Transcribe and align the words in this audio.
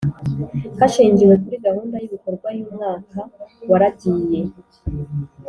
hashingiwe 0.79 1.33
kuri 1.43 1.55
gahunda 1.65 1.95
y’ibikorwa 2.01 2.47
y’umwaka 2.57 3.19
waragiye 3.69 4.39